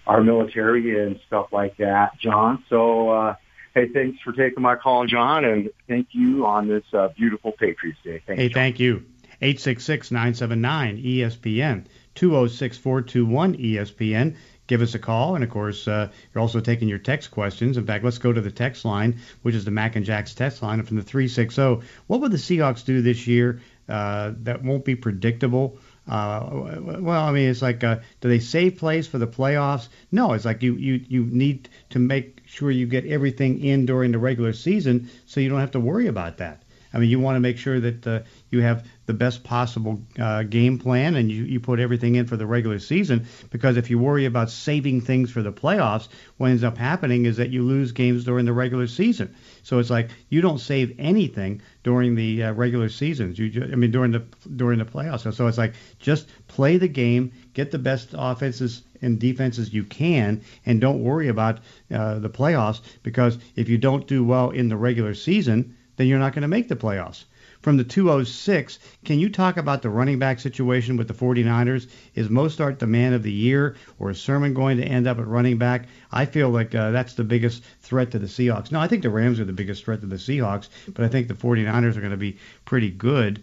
[0.07, 2.62] our military and stuff like that, John.
[2.68, 3.35] So, uh,
[3.74, 7.98] hey, thanks for taking my call, John, and thank you on this uh, beautiful Patriots
[8.04, 8.22] Day.
[8.26, 8.54] Thanks, Hey, John.
[8.54, 9.02] thank you.
[9.42, 14.37] 866-979 ESPN 206-421 ESPN.
[14.68, 15.35] Give us a call.
[15.35, 17.76] And of course, uh, you're also taking your text questions.
[17.76, 20.62] In fact, let's go to the text line, which is the Mac and Jack's text
[20.62, 21.85] line from the 360.
[22.07, 25.78] What would the Seahawks do this year uh, that won't be predictable?
[26.07, 29.88] Uh, well, I mean, it's like, uh, do they save plays for the playoffs?
[30.12, 34.12] No, it's like you, you, you need to make sure you get everything in during
[34.12, 36.62] the regular season so you don't have to worry about that.
[36.94, 40.42] I mean, you want to make sure that uh, you have the best possible uh,
[40.42, 43.99] game plan and you, you put everything in for the regular season because if you
[43.99, 47.90] worry about saving things for the playoffs, what ends up happening is that you lose
[47.92, 49.35] games during the regular season.
[49.62, 53.38] So it's like you don't save anything during the uh, regular seasons.
[53.38, 55.21] You, just, I mean, during the during the playoffs.
[55.21, 59.85] So, so it's like just play the game, get the best offenses and defenses you
[59.85, 64.68] can, and don't worry about uh, the playoffs because if you don't do well in
[64.68, 67.25] the regular season, then you're not going to make the playoffs.
[67.61, 71.88] From the 206, can you talk about the running back situation with the 49ers?
[72.14, 75.27] Is Mostert the man of the year, or is Sermon going to end up at
[75.27, 75.88] running back?
[76.12, 78.71] I feel like uh, that's the biggest threat to the Seahawks.
[78.71, 81.27] No, I think the Rams are the biggest threat to the Seahawks, but I think
[81.27, 83.42] the 49ers are going to be pretty good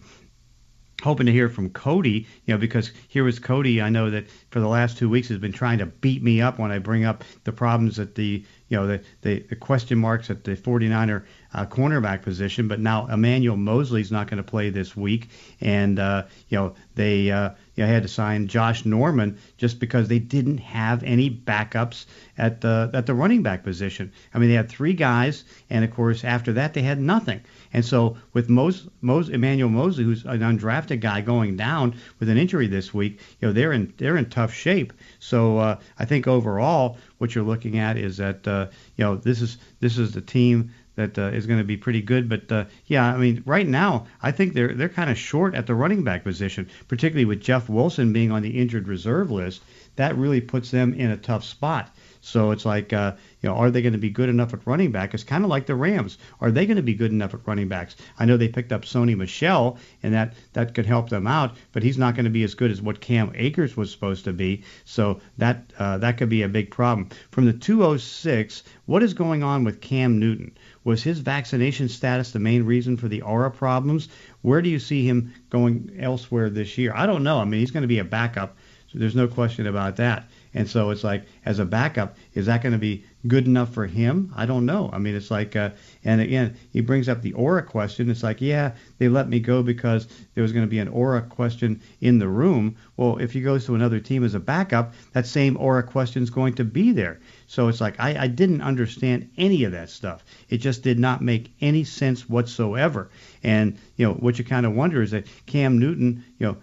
[1.03, 3.81] hoping to hear from Cody, you know, because here was Cody.
[3.81, 6.57] I know that for the last two weeks has been trying to beat me up
[6.57, 10.29] when I bring up the problems that the, you know, the, the, the question marks
[10.29, 11.23] that the 49er
[11.55, 12.67] uh, cornerback position.
[12.67, 15.29] But now Emmanuel Moseley's not going to play this week,
[15.61, 20.07] and uh, you know they uh, you know, had to sign Josh Norman just because
[20.07, 22.05] they didn't have any backups
[22.37, 24.11] at the at the running back position.
[24.33, 27.41] I mean, they had three guys, and of course after that they had nothing.
[27.71, 32.37] And so with Mos, Mos Emmanuel Moseley, who's an undrafted guy going down with an
[32.37, 34.93] injury this week, you know they're in they're in tough shape.
[35.19, 39.41] So uh, I think overall what you're looking at is that uh, you know this
[39.41, 42.27] is this is the team that uh, is going to be pretty good.
[42.29, 45.67] But uh, yeah, I mean, right now I think they're they're kind of short at
[45.67, 49.61] the running back position, particularly with Jeff Wilson being on the injured reserve list.
[49.95, 51.89] That really puts them in a tough spot.
[52.25, 54.91] So it's like, uh, you know, are they going to be good enough at running
[54.91, 55.13] back?
[55.13, 56.17] It's kind of like the Rams.
[56.41, 57.95] Are they going to be good enough at running backs?
[58.17, 61.83] I know they picked up Sony Michel, and that that could help them out, but
[61.83, 64.63] he's not going to be as good as what Cam Akers was supposed to be.
[64.85, 67.09] So that uh, that could be a big problem.
[67.29, 70.57] From the 206, what is going on with Cam Newton?
[70.85, 74.07] Was his vaccination status the main reason for the aura problems?
[74.43, 76.93] Where do you see him going elsewhere this year?
[76.95, 77.39] I don't know.
[77.39, 78.55] I mean, he's going to be a backup,
[78.87, 80.29] so there's no question about that.
[80.53, 83.85] And so it's like, as a backup, is that going to be good enough for
[83.85, 84.33] him?
[84.35, 84.89] I don't know.
[84.93, 85.71] I mean, it's like, uh,
[86.03, 88.09] and again, he brings up the aura question.
[88.09, 91.21] It's like, yeah, they let me go because there was going to be an aura
[91.21, 92.75] question in the room.
[92.97, 96.29] Well, if he goes to another team as a backup, that same aura question is
[96.29, 97.19] going to be there.
[97.47, 100.23] So it's like, I, I didn't understand any of that stuff.
[100.49, 103.09] It just did not make any sense whatsoever.
[103.43, 106.57] And, you know, what you kind of wonder is that Cam Newton, you know,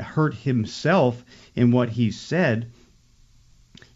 [0.00, 2.70] hurt himself in what he said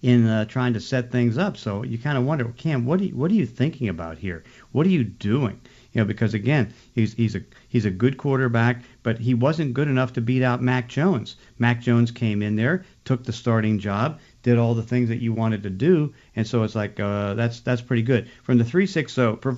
[0.02, 1.56] in uh, trying to set things up.
[1.56, 4.44] So you kind of wonder, Cam, what are you, what are you thinking about here?
[4.72, 5.60] What are you doing?
[5.92, 9.88] You know, because again, he's he's a he's a good quarterback, but he wasn't good
[9.88, 11.36] enough to beat out Mac Jones.
[11.58, 15.32] Mac Jones came in there, took the starting job, did all the things that you
[15.32, 18.30] wanted to do, and so it's like uh, that's that's pretty good.
[18.42, 19.56] From the three six zero, well,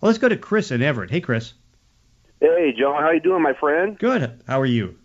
[0.00, 1.10] let's go to Chris and Everett.
[1.10, 1.52] Hey, Chris.
[2.40, 3.02] Hey, John.
[3.02, 3.98] How you doing, my friend?
[3.98, 4.42] Good.
[4.46, 4.96] How are you?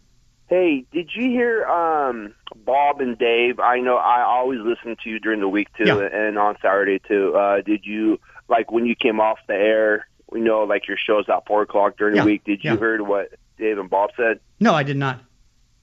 [0.50, 2.34] Hey, did you hear um
[2.66, 3.60] Bob and Dave?
[3.60, 6.10] I know I always listen to you during the week too, yeah.
[6.12, 7.36] and on Saturday too.
[7.36, 10.08] Uh, did you like when you came off the air?
[10.32, 12.24] We know like your show's at four o'clock during yeah.
[12.24, 12.44] the week.
[12.46, 12.78] Did you yeah.
[12.78, 14.40] heard what Dave and Bob said?
[14.60, 15.22] No, I did not.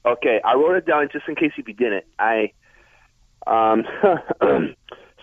[0.05, 2.03] Okay, I wrote it down just in case if you didn't.
[2.19, 2.51] I
[3.47, 3.85] um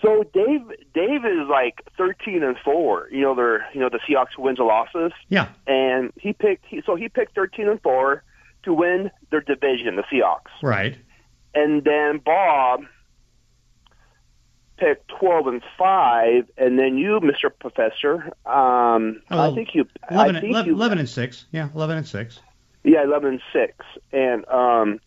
[0.02, 0.62] so Dave
[0.94, 3.08] Dave is like thirteen and four.
[3.10, 5.12] You know they're you know the Seahawks wins and losses.
[5.28, 8.24] Yeah, and he picked he, so he picked thirteen and four
[8.64, 10.50] to win their division, the Seahawks.
[10.62, 10.96] Right.
[11.54, 12.80] And then Bob
[14.76, 17.50] picked 12 and 5 and then you Mr.
[17.60, 21.46] Professor um oh, I think you 11, I think 11, you 11 and 6.
[21.52, 22.40] Yeah, 11 and 6.
[22.82, 23.84] Yeah, 11 and 6.
[24.12, 25.00] And um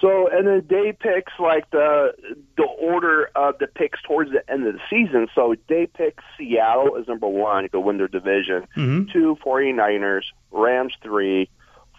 [0.00, 2.12] so and then Dave picks like the
[2.56, 5.28] the order of the picks towards the end of the season.
[5.34, 8.66] So Dave picks Seattle as number 1 to win their division.
[8.76, 9.12] Mm-hmm.
[9.12, 11.48] Two 49ers, Rams 3,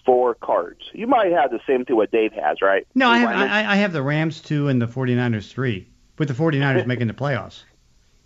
[0.06, 0.82] four cards.
[0.94, 2.88] You might have the same thing what Dave has, right?
[2.96, 5.88] No, I have, I, I have the Rams two and the 49ers three,
[6.18, 7.64] with the 49ers making the playoffs.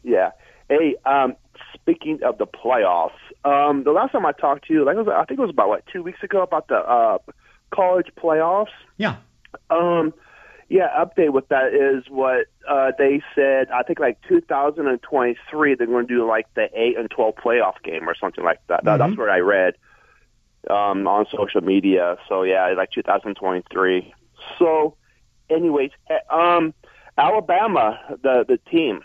[0.03, 0.31] Yeah.
[0.69, 1.35] Hey, um,
[1.73, 3.11] speaking of the playoffs,
[3.43, 5.69] um, the last time I talked to you, like was, I think it was about
[5.69, 7.17] what two weeks ago about the uh,
[7.71, 8.73] college playoffs.
[8.97, 9.17] Yeah.
[9.69, 10.13] Um,
[10.69, 10.87] yeah.
[10.97, 13.69] Update with that is what uh, they said.
[13.69, 18.09] I think like 2023, they're going to do like the eight and 12 playoff game
[18.09, 18.83] or something like that.
[18.83, 18.97] Mm-hmm.
[18.97, 19.75] That's what I read
[20.69, 22.17] um, on social media.
[22.27, 24.13] So yeah, like 2023.
[24.59, 24.95] So,
[25.49, 25.91] anyways,
[26.29, 26.73] um,
[27.17, 29.01] Alabama, the the team,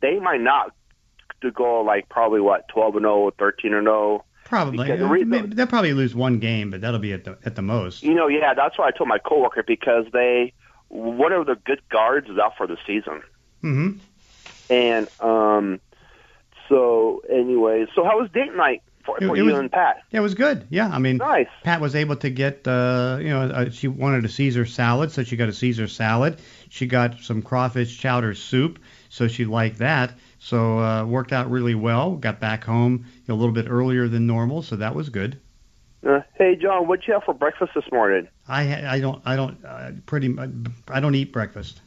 [0.00, 0.74] they might not
[1.42, 4.24] to go like probably what twelve and 0, 13 and 0.
[4.44, 4.84] Probably.
[4.84, 7.62] Because the re- They'll probably lose one game, but that'll be at the at the
[7.62, 8.02] most.
[8.02, 10.52] You know, yeah, that's what I told my coworker because they
[10.88, 13.22] one of the good guards is out for the season,
[13.62, 13.92] hmm
[14.70, 15.80] and um,
[16.68, 20.02] so anyway, so how was date night for, It- for it you was- and Pat?
[20.10, 20.66] Yeah, it was good.
[20.70, 21.46] Yeah, I mean, Nice.
[21.62, 25.22] Pat was able to get, uh, you know, uh, she wanted a Caesar salad, so
[25.22, 26.38] she got a Caesar salad.
[26.70, 28.78] She got some crawfish chowder soup,
[29.10, 30.12] so she liked that.
[30.38, 32.16] So uh, worked out really well.
[32.16, 35.38] Got back home you know, a little bit earlier than normal, so that was good.
[36.06, 38.28] Uh, hey, John, what'd you have for breakfast this morning?
[38.46, 40.52] I I don't I don't uh, pretty mu-
[40.88, 41.80] I don't eat breakfast.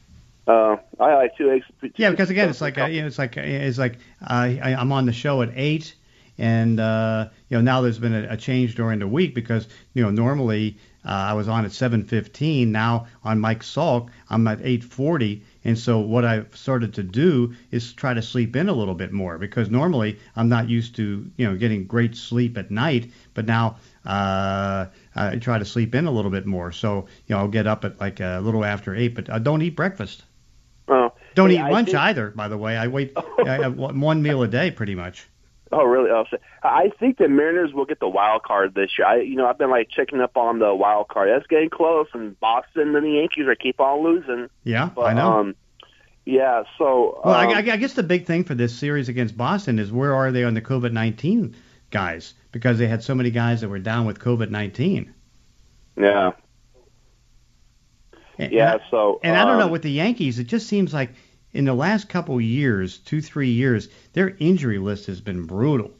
[0.47, 1.65] Uh, I like two eggs.
[1.82, 4.75] two- Yeah, because again, it's like uh, you know, it's like it's like uh, I,
[4.80, 5.93] I'm on the show at eight,
[6.38, 10.04] and uh, you know now there's been a, a change during the week because you
[10.04, 12.67] know normally uh, I was on at 7:15.
[12.67, 17.93] Now on Mike Salk, I'm at 8:40, and so what I've started to do is
[17.93, 21.47] try to sleep in a little bit more because normally I'm not used to you
[21.50, 26.12] know getting great sleep at night, but now uh, I try to sleep in a
[26.12, 26.71] little bit more.
[26.71, 29.62] So you know I'll get up at like a little after eight, but I don't
[29.62, 30.23] eat breakfast.
[30.89, 32.78] Oh, Don't Hey, eat I lunch think- either, by the way.
[32.78, 35.28] I wait I one meal a day, pretty much.
[35.71, 36.10] Oh, really?
[36.10, 36.23] Oh,
[36.63, 39.08] I think the Mariners will get the wild card this year.
[39.08, 41.30] I, you know, I've been like checking up on the wild card.
[41.30, 44.49] That's getting close, and Boston and the Yankees are keep on losing.
[44.63, 45.32] Yeah, But I know.
[45.39, 45.56] um,
[46.25, 46.63] yeah.
[46.77, 49.91] So well, um, I, I guess the big thing for this series against Boston is
[49.91, 51.53] where are they on the COVID-19
[51.91, 52.34] guys?
[52.51, 55.10] Because they had so many guys that were down with COVID-19.
[55.97, 56.32] yeah,
[58.38, 58.73] And, yeah.
[58.73, 61.12] And I, So and I don't know um, with the Yankees, it just seems like
[61.58, 65.91] in the last couple years, two three years, their injury list has been brutal.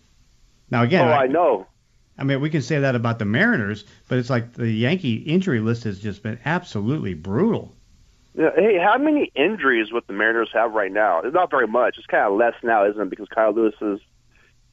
[0.70, 1.66] Now again, oh, I know.
[2.18, 5.60] I mean, we can say that about the Mariners, but it's like the Yankee injury
[5.60, 7.76] list has just been absolutely brutal.
[8.36, 11.22] Yeah, Hey, how many injuries would the Mariners have right now?
[11.22, 11.98] It's not very much.
[11.98, 13.10] It's kind of less now, isn't it?
[13.10, 14.00] Because Kyle Lewis is.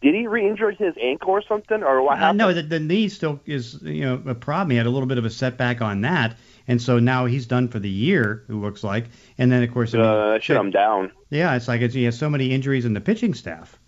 [0.02, 2.38] Did he re-injure his ankle or something, or what Uh, happened?
[2.38, 4.70] no, the, the knee still is you know a problem.
[4.70, 7.68] He had a little bit of a setback on that, and so now he's done
[7.68, 8.44] for the year.
[8.48, 9.06] It looks like,
[9.38, 11.12] and then of course, I mean, uh, shut him down.
[11.30, 13.78] yeah, it's like it's, he has so many injuries in the pitching staff.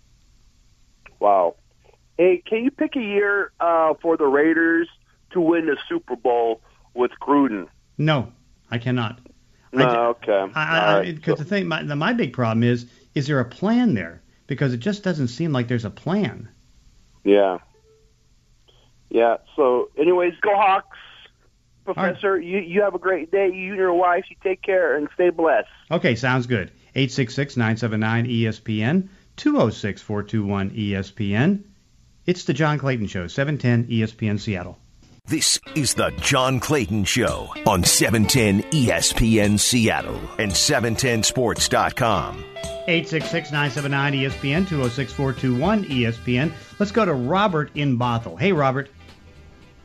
[1.19, 1.55] Wow.
[2.17, 4.87] Hey, can you pick a year uh, for the Raiders
[5.31, 6.61] to win the Super Bowl
[6.93, 7.67] with Gruden?
[7.97, 8.31] No,
[8.71, 9.19] I cannot.
[9.71, 10.51] No, I, okay.
[10.55, 11.15] I, I, right.
[11.15, 14.21] because the thing, my, the, my big problem is, is there a plan there?
[14.47, 16.49] Because it just doesn't seem like there's a plan.
[17.23, 17.59] Yeah.
[19.09, 19.37] Yeah.
[19.55, 20.97] So, anyways, go Hawks,
[21.93, 22.39] Professor.
[22.39, 23.49] You you have a great day.
[23.51, 24.25] You and your wife.
[24.29, 25.69] You take care and stay blessed.
[25.89, 26.71] Okay, sounds good.
[26.95, 31.63] 866-979-ESPN, 206-421-ESPN.
[32.25, 34.77] It's the John Clayton Show, 710 ESPN Seattle.
[35.27, 42.43] This is the John Clayton Show on E 710 ESPN Seattle and 710sports.com.
[42.87, 46.53] 866-979-ESPN, 206-421-ESPN.
[46.79, 48.39] Let's go to Robert in Bothell.
[48.39, 48.89] Hey, Robert.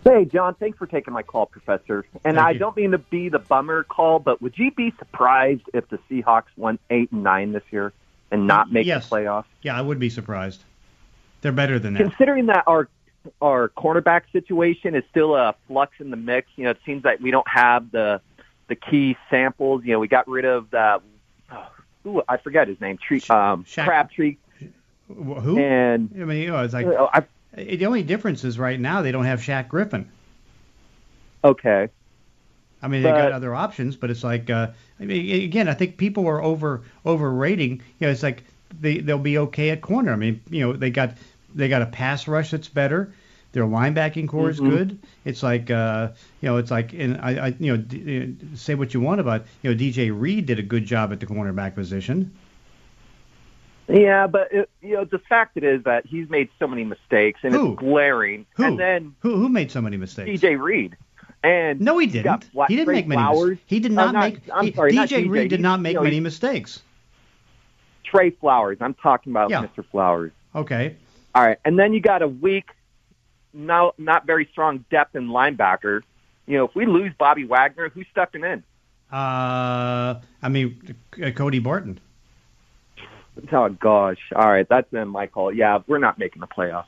[0.05, 2.05] Hey, John, thanks for taking my call, Professor.
[2.25, 2.59] And Thank I you.
[2.59, 6.47] don't mean to be the bummer call, but would you be surprised if the Seahawks
[6.57, 7.93] went eight and nine this year
[8.33, 9.09] and not make Yes.
[9.09, 9.45] the playoffs?
[9.63, 10.65] Yeah, I would be surprised.
[11.41, 12.03] They're better than that.
[12.03, 12.89] Considering that our
[13.41, 17.21] our cornerback situation is still a flux in the mix, you know, it seems like
[17.21, 18.21] we don't have the
[18.67, 19.85] the key samples.
[19.85, 21.01] You know, we got rid of the
[22.07, 24.37] ooh, I forget his name, Tree, um, Shaq- Crabtree,
[25.09, 25.59] Who?
[25.59, 27.23] and I mean, you know, it's like uh, I,
[27.55, 30.11] the only difference is right now they don't have Shaq Griffin.
[31.45, 31.91] okay,
[32.83, 35.97] I mean, they got other options, but it's like, uh, I mean, again, I think
[35.99, 37.81] people are over overrating.
[37.99, 38.43] You know, it's like
[38.81, 40.13] they they'll be okay at corner.
[40.13, 41.17] I mean, you know, they got
[41.55, 43.15] they got a pass rush that's better.
[43.53, 44.61] Their linebacking core is Mhm.
[44.61, 44.99] good.
[45.25, 46.09] It's like, uh,
[46.41, 49.21] you know, it's like, and I, I, you know, d- uh, say what you want
[49.21, 52.33] about, you know, DJ Reed did a good job at the cornerback position.
[53.93, 57.41] Yeah, but it, you know the fact it is that he's made so many mistakes
[57.43, 57.73] and Who?
[57.73, 58.47] it's glaring.
[58.57, 58.65] Who?
[58.65, 60.41] And then Who who made so many mistakes?
[60.41, 60.97] DJ Reed.
[61.45, 62.45] And No, he didn't.
[62.45, 63.23] Fla- He didn't make many.
[63.51, 64.41] mis- He did Oh, not not- make.
[64.53, 65.31] I'm he- sorry, not DJ DJ.
[65.31, 66.83] Reed did not make you know, many mistakes.
[68.05, 68.79] Tre Flowers.
[68.81, 69.63] I'm talking about Yeah.
[69.67, 69.85] Mr.
[69.91, 70.33] Flowers.
[70.55, 70.97] Okay.
[71.35, 72.71] All right, and then you got a weak,
[73.55, 76.03] no, not very strong depth in linebacker.
[76.47, 78.63] You know, if we lose Bobby Wagner, who's stepping in?
[79.11, 82.01] Uh, I mean, uh, Cody Barton.
[83.53, 84.19] Oh gosh!
[84.35, 85.53] All right, that's then my call.
[85.53, 86.85] Yeah, we're not making the playoffs.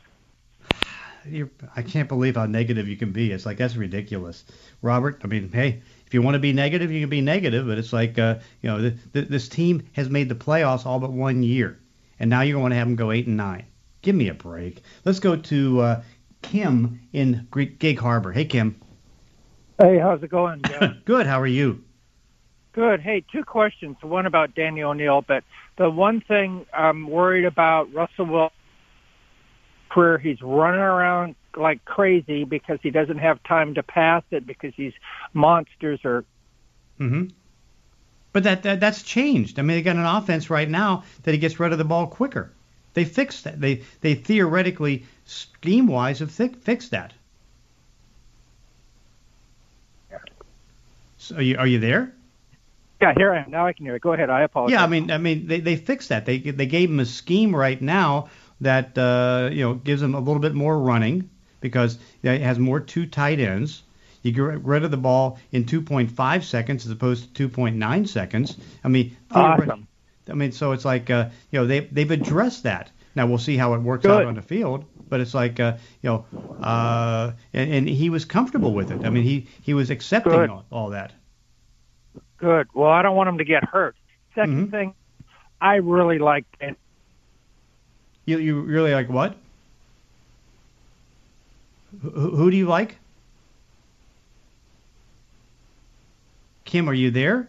[1.27, 3.33] You're, I can't believe how negative you can be.
[3.33, 4.45] It's like that's ridiculous,
[4.83, 5.23] Robert.
[5.25, 7.67] I mean, hey, if you want to be negative, you can be negative.
[7.67, 11.01] But it's like, uh, you know, th- th- this team has made the playoffs all
[11.01, 11.81] but one year,
[12.21, 13.65] and now you're going to have them go eight and nine.
[14.03, 14.83] Give me a break.
[15.07, 16.03] Let's go to uh,
[16.43, 18.33] Kim in Greek Gig Harbor.
[18.33, 18.79] Hey, Kim.
[19.81, 20.63] Hey, how's it going?
[21.07, 21.27] Good.
[21.27, 21.83] How are you?
[22.75, 23.01] Good.
[23.01, 23.97] Hey, two questions.
[24.03, 25.45] One about Danny O'Neil, but
[25.77, 28.57] the one thing I'm worried about Russell Wilson
[29.95, 34.73] career, he's running around like crazy because he doesn't have time to pass it because
[34.77, 34.93] these
[35.33, 36.25] monsters are.
[36.99, 37.27] Mm-hmm.
[38.33, 39.61] But that, that that's changed.
[39.61, 42.09] I mean, they got an offense right now that he gets rid of the ball
[42.09, 42.51] quicker.
[42.95, 43.61] They fixed that.
[43.61, 47.13] They they theoretically scheme wise have fi- fixed that.
[51.19, 52.13] So are you are you there?
[53.05, 53.51] Yeah, here I am.
[53.51, 54.03] Now I can hear it.
[54.03, 54.31] Go ahead.
[54.31, 54.73] I apologize.
[54.73, 56.25] Yeah, I mean, I mean, they they fixed that.
[56.25, 60.21] They they gave him a scheme right now that uh, you know gives him a
[60.21, 61.29] little bit more running
[61.61, 63.83] because it has more two tight ends.
[64.23, 68.57] You get rid of the ball in 2.5 seconds as opposed to 2.9 seconds.
[68.83, 69.87] I mean, Awesome.
[70.31, 72.91] I mean, so it's like uh, you know they they've addressed that.
[73.15, 76.09] Now we'll see how it works out on the field, but it's like uh, you
[76.09, 76.25] know,
[76.63, 79.05] uh, and, and he was comfortable with it.
[79.05, 81.13] I mean, he he was accepting all, all that.
[82.39, 82.69] Good.
[82.75, 83.97] Well, I don't want him to get hurt.
[84.37, 84.71] 2nd Mhm.
[84.71, 84.95] thing,
[85.61, 86.77] I really like Dan.
[88.27, 89.37] You you really like what?
[92.03, 92.97] Who, who do you like?
[96.65, 97.49] Kim, are you there?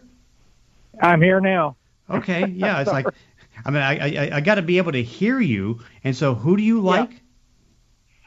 [1.02, 1.76] I'm here now.
[2.08, 3.06] Okay, yeah, it's like,
[3.64, 6.56] I mean, I I, I got to be able to hear you, and so who
[6.56, 7.10] do you like?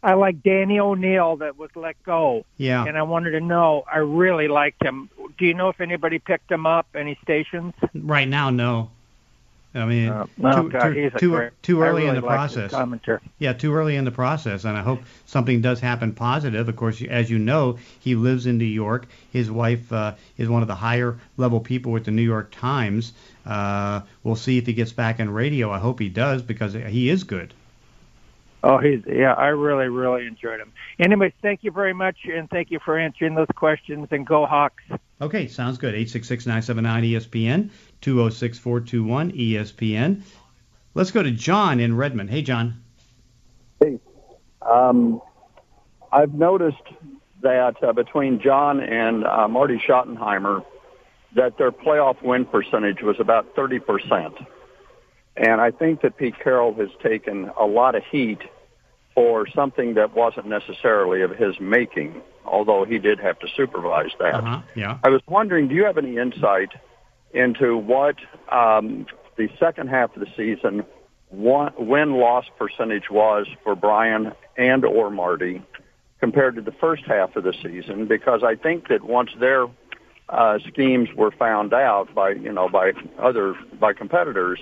[0.01, 2.45] I like Danny O'Neil that was let go.
[2.57, 2.85] Yeah.
[2.85, 5.09] And I wanted to know, I really liked him.
[5.37, 7.73] Do you know if anybody picked him up, any stations?
[7.93, 8.91] Right now, no.
[9.75, 12.73] I mean, Uh, no, too, God, too, too, too early in the process.
[13.37, 16.67] Yeah, too early in the process, and I hope something does happen positive.
[16.67, 19.07] Of course, as you know, he lives in New York.
[19.31, 23.13] His wife uh, is one of the higher level people with the New York Times.
[23.45, 25.69] Uh, we'll see if he gets back in radio.
[25.71, 27.53] I hope he does because he is good.
[28.63, 29.33] Oh, he's yeah.
[29.33, 30.71] I really, really enjoyed him.
[30.99, 34.09] Anyway, thank you very much, and thank you for answering those questions.
[34.11, 34.83] And go Hawks!
[35.21, 35.95] Okay, sounds good.
[35.95, 37.69] 866-979-ESPN,
[38.01, 40.21] 206-421-ESPN.
[40.93, 42.29] Let's go to John in Redmond.
[42.29, 42.83] Hey, John.
[43.79, 43.97] Hey,
[44.61, 45.21] um,
[46.11, 46.83] I've noticed
[47.41, 50.65] that uh, between John and uh, Marty Schottenheimer,
[51.35, 54.45] that their playoff win percentage was about 30%.
[55.39, 58.39] And I think that Pete Carroll has taken a lot of heat
[59.15, 64.35] for something that wasn't necessarily of his making, although he did have to supervise that.
[64.35, 64.99] Uh-huh, yeah.
[65.03, 66.69] I was wondering, do you have any insight
[67.33, 68.17] into what
[68.51, 69.05] um,
[69.37, 70.83] the second half of the season
[71.31, 75.61] win loss percentage was for Brian and or Marty
[76.19, 78.07] compared to the first half of the season?
[78.07, 79.67] Because I think that once their
[80.27, 84.59] uh, schemes were found out by you know by other by competitors,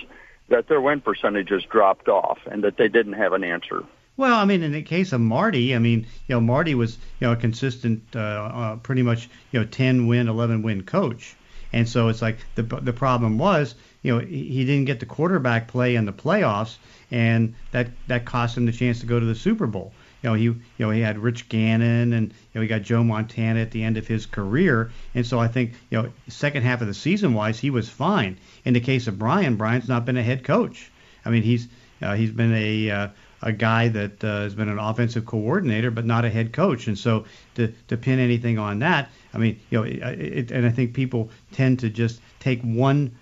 [0.50, 3.84] that their win percentages dropped off and that they didn't have an answer.
[4.16, 7.28] Well, I mean, in the case of Marty, I mean, you know, Marty was, you
[7.28, 11.36] know, a consistent, uh, uh, pretty much, you know, 10 win, 11 win coach.
[11.74, 15.06] And so it's like the the problem was, you know, he he didn't get the
[15.06, 16.78] quarterback play in the playoffs,
[17.12, 19.92] and that that cost him the chance to go to the Super Bowl.
[20.22, 23.04] You know, he you know he had Rich Gannon, and you know he got Joe
[23.04, 26.82] Montana at the end of his career, and so I think you know second half
[26.82, 28.38] of the season wise he was fine.
[28.66, 30.92] In the case of Brian, Brian's not been a head coach.
[31.24, 31.68] I mean he's
[32.02, 33.08] uh, he's been a uh,
[33.42, 36.88] a guy that uh, has been an offensive coordinator, but not a head coach.
[36.88, 37.26] And so
[37.56, 40.94] to, to pin anything on that, I mean, you know, it, it, and I think
[40.94, 43.16] people tend to just take one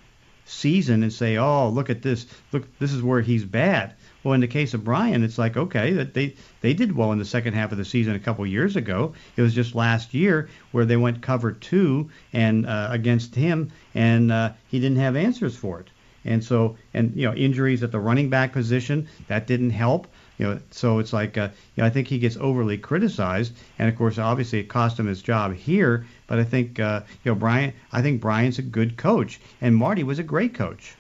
[0.46, 3.94] season and say, oh, look at this, look, this is where he's bad.
[4.26, 7.20] Well, in the case of Brian, it's like okay that they they did well in
[7.20, 9.14] the second half of the season a couple years ago.
[9.36, 14.32] It was just last year where they went cover two and uh, against him, and
[14.32, 15.92] uh, he didn't have answers for it.
[16.26, 20.08] And so, and you know, injuries at the running back position that didn't help.
[20.40, 23.88] You know, so it's like, uh, you know, I think he gets overly criticized, and
[23.88, 26.08] of course, obviously, it cost him his job here.
[26.26, 30.02] But I think, uh, you know, Brian, I think Brian's a good coach, and Marty
[30.02, 30.96] was a great coach.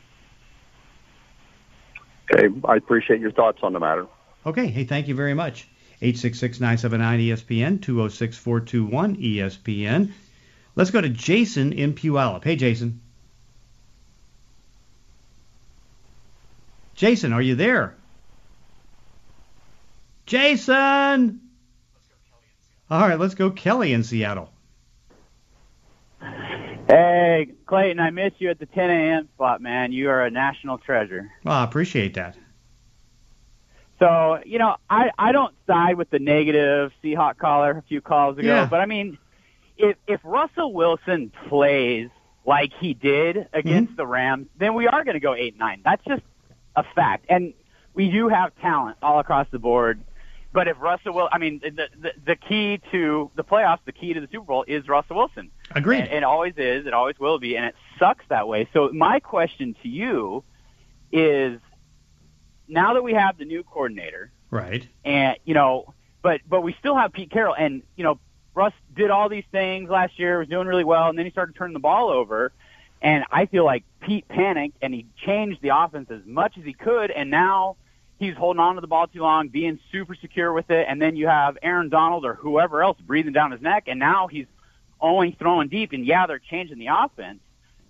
[2.31, 4.05] Okay, I appreciate your thoughts on the matter.
[4.45, 5.67] Okay, hey, thank you very much.
[6.01, 10.11] 866-979-ESPN, 206-421-ESPN.
[10.75, 12.43] Let's go to Jason in Puyallup.
[12.43, 13.01] Hey, Jason.
[16.95, 17.95] Jason, are you there?
[20.25, 21.41] Jason!
[22.89, 24.49] All right, let's go Kelly in Seattle.
[26.87, 29.29] Hey, Clayton, I missed you at the 10 a.m.
[29.35, 29.91] spot, man.
[29.91, 31.31] You are a national treasure.
[31.43, 32.35] Well, I appreciate that.
[33.99, 38.37] So, you know, I, I don't side with the negative Seahawk caller a few calls
[38.37, 38.65] ago, Yeah.
[38.65, 39.17] but I mean,
[39.77, 42.09] if, if Russell Wilson plays
[42.45, 43.95] like he did against Mm-hmm.
[43.95, 45.81] the Rams, then we are going to go 8-9.
[45.83, 46.23] That's just
[46.75, 47.25] a fact.
[47.29, 47.53] And
[47.93, 50.01] we do have talent all across the board.
[50.53, 54.13] But if Russell will, I mean, the, the the key to the playoffs, the key
[54.13, 55.51] to the Super Bowl is Russell Wilson.
[55.75, 56.01] Agreed.
[56.05, 56.87] And it always is.
[56.87, 58.67] It always will be, and it sucks that way.
[58.73, 60.43] So my question to you
[61.11, 61.59] is,
[62.67, 64.87] now that we have the new coordinator, Right.
[65.03, 68.19] and you know, but but we still have Pete Carroll, and you know,
[68.53, 71.55] Russ did all these things last year, was doing really well, and then he started
[71.55, 72.53] turning the ball over,
[73.01, 76.73] and I feel like Pete panicked and he changed the offense as much as he
[76.73, 77.75] could, and now
[78.17, 81.17] he's holding on to the ball too long, being super secure with it, and then
[81.17, 84.45] you have Aaron Donald or whoever else breathing down his neck, and now he's
[85.01, 87.39] only throwing deep, and yeah, they're changing the offense.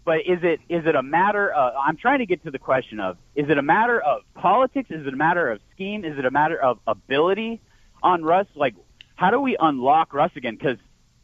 [0.03, 1.73] But is it is it a matter of?
[1.83, 4.91] I'm trying to get to the question of: Is it a matter of politics?
[4.91, 6.05] Is it a matter of scheme?
[6.05, 7.59] Is it a matter of ability
[8.03, 8.45] on Russ?
[8.55, 8.75] Like,
[9.15, 10.55] how do we unlock Russ again?
[10.55, 10.77] Because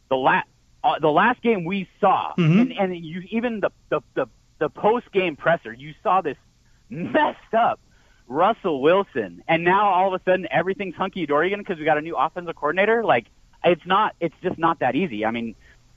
[0.08, 0.48] the last
[0.82, 2.60] uh, the last game we saw, Mhm.
[2.60, 4.26] and, and you even the the the,
[4.58, 6.36] the post game presser, you saw this
[6.90, 7.78] messed up
[8.26, 11.98] Russell Wilson, and now all of a sudden everything's hunky dory again because we got
[11.98, 13.04] a new offensive coordinator.
[13.04, 13.26] Like,
[13.62, 14.16] it's not.
[14.20, 15.24] It's just not that easy.
[15.24, 15.54] I mean,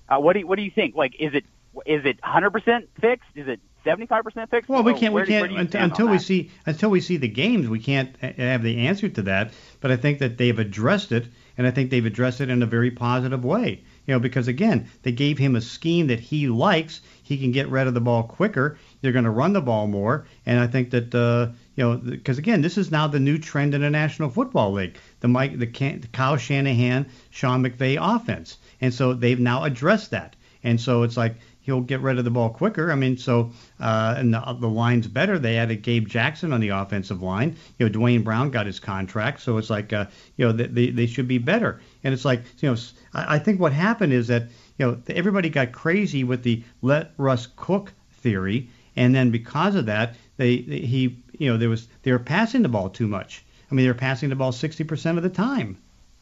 [0.10, 0.96] uh, what do you, what do you think?
[0.96, 1.46] Like, is it
[1.86, 3.30] is it 100% fixed?
[3.36, 4.70] Is it 75% fixed?
[4.70, 5.14] Well, we can't.
[5.14, 6.24] We can't do you unt- stand on until we that?
[6.24, 7.68] see until we see the games.
[7.68, 9.54] We can't have the answer to that.
[9.80, 11.28] But I think that they've addressed it,
[11.58, 13.84] and I think they've addressed it in a very positive way.
[14.08, 17.02] You know, because again, they gave him a scheme that he likes.
[17.24, 18.78] He can get rid of the ball quicker.
[19.06, 22.40] They're going to run the ball more, and I think that uh, you know, because
[22.40, 24.98] again, this is now the new trend in the National Football League.
[25.20, 30.10] The Mike, the, Can- the Kyle Shanahan, Sean McVay offense, and so they've now addressed
[30.10, 30.36] that.
[30.64, 32.92] And so it's like he'll get rid of the ball quicker.
[32.92, 35.38] I mean, so uh, and the, the line's better.
[35.38, 37.56] They added Gabe Jackson on the offensive line.
[37.78, 40.06] You know, Duane Brown got his contract, so it's like uh,
[40.38, 41.82] you know they, they they should be better.
[42.04, 42.78] And it's like you know
[43.14, 47.48] I think what happened is that you know everybody got crazy with the let Russ
[47.56, 52.12] cook theory, and then because of that, they, they he you know there was they
[52.12, 53.44] were passing the ball too much.
[53.72, 55.78] I mean, they were passing the ball 60% of the time.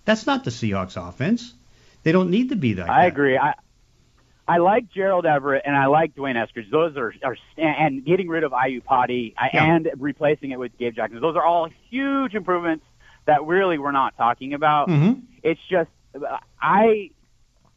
[0.06, 1.54] That's not the Seahawks offense.
[2.04, 2.90] They don't need to be that.
[2.90, 3.38] I agree.
[3.38, 3.54] I
[4.48, 6.70] I like Gerald Everett and I like D'Wayne Eskridge.
[6.70, 9.76] Those are, are and getting rid of Iupati I Yeah.
[9.76, 11.22] and replacing it with Gabe Jackson.
[11.22, 12.86] Those are all huge improvements
[13.26, 14.90] that really we're not talking about.
[14.90, 15.22] Mhm.
[15.44, 15.90] It's just
[16.62, 17.12] I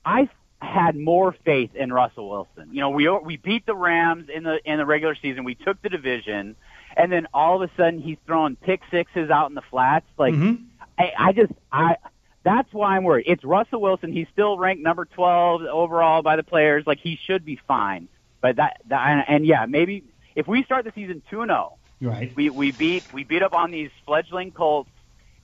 [0.05, 0.29] I
[0.67, 2.69] had more faith in Russell Wilson.
[2.73, 5.45] You know, we we beat the Rams in the in the regular season.
[5.45, 6.57] We took the division,
[6.97, 10.07] and then all of a sudden he's throwing pick sixes out in the flats.
[10.19, 10.65] Like Mhm.
[10.99, 11.97] I, I just I
[12.43, 13.25] that's why I'm worried.
[13.27, 14.13] It's Russell Wilson.
[14.13, 16.87] He's still ranked number 12 overall by the players.
[16.87, 18.09] Like he should be fine.
[18.41, 20.05] But that, that and, yeah, maybe
[20.37, 22.33] if we start the season 2 and 0, Right.
[22.37, 24.91] we we beat we beat up on these fledgling Colts,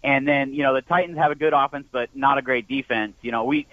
[0.04, 3.14] and then you know the Titans have a good offense but not a great defense.
[3.22, 3.66] You know we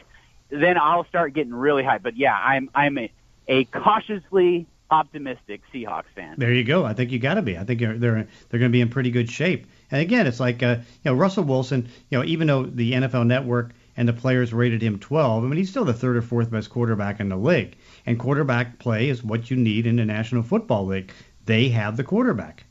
[0.49, 1.97] then I'll start getting really high.
[1.99, 3.11] But yeah, I'm I'm a,
[3.47, 6.35] a cautiously optimistic Seahawks fan.
[6.37, 6.85] There you go.
[6.85, 7.57] I think you got to be.
[7.57, 9.67] I think they're they're they're going to be in pretty good shape.
[9.91, 11.89] And again, it's like uh, you know Russell Wilson.
[12.09, 15.57] You know, even though the NFL Network and the players rated him 12, I mean
[15.57, 17.77] he's still the third or fourth best quarterback in the league.
[18.05, 21.11] And quarterback play is what you need in the National Football League.
[21.45, 22.65] They have the quarterback.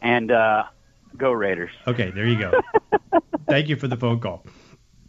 [0.00, 0.64] And uh,
[1.16, 1.70] go Raiders.
[1.86, 2.60] Okay, there you go.
[3.48, 4.44] Thank you for the phone call.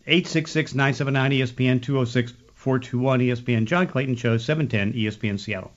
[0.08, 5.72] 866-979 ESPN 206 421 ESPN John Clayton Show 710 ESPN Seattle.